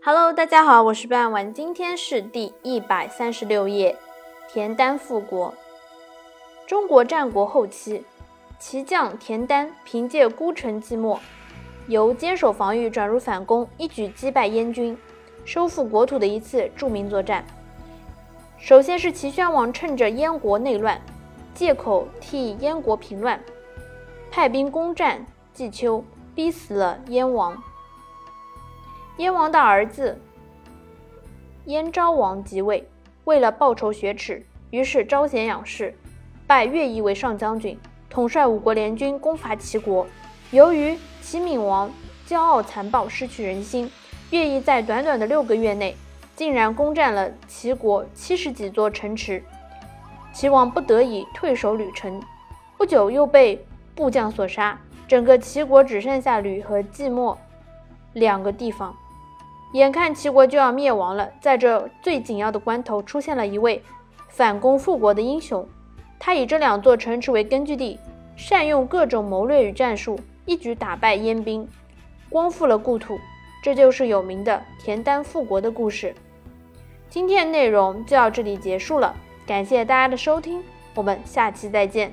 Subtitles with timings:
[0.00, 3.96] Hello，大家好，我是半晚，今天是第一百三十六页，
[4.48, 5.52] 田丹复国。
[6.68, 8.04] 中国战国后期，
[8.60, 11.18] 齐将田丹凭借孤城寂寞，
[11.88, 14.96] 由坚守防御转入反攻，一举击败燕军，
[15.44, 17.44] 收复国土的一次著名作战。
[18.56, 20.98] 首先是齐宣王趁着燕国内乱，
[21.54, 23.38] 借口替燕国平乱，
[24.30, 26.02] 派兵攻占冀丘，
[26.36, 27.60] 逼死了燕王。
[29.18, 30.16] 燕王的儿子
[31.64, 32.88] 燕昭王即位，
[33.24, 35.92] 为了报仇雪耻，于是招贤养士。
[36.46, 37.76] 拜乐毅为上将军，
[38.08, 40.06] 统帅五国联军攻伐齐国。
[40.52, 41.90] 由于齐闵王
[42.28, 43.90] 骄傲残暴，失去人心，
[44.30, 45.96] 乐毅在短短的六个月内，
[46.36, 49.42] 竟然攻占了齐国七十几座城池。
[50.32, 52.22] 齐王不得已退守吕城，
[52.76, 54.78] 不久又被部将所杀，
[55.08, 57.36] 整个齐国只剩下吕和寂寞
[58.12, 58.94] 两个地方。
[59.72, 63.82] 眼看齐国就要灭亡了，在这最紧要的关头，出现了一位
[64.28, 65.66] 反攻复国的英雄。
[66.18, 67.98] 他以这两座城池为根据地，
[68.34, 71.68] 善用各种谋略与战术，一举打败燕兵，
[72.30, 73.18] 光复了故土。
[73.62, 76.14] 这就是有名的田丹复国的故事。
[77.10, 79.14] 今天的内容就到这里结束了，
[79.46, 80.62] 感谢大家的收听，
[80.94, 82.12] 我们下期再见。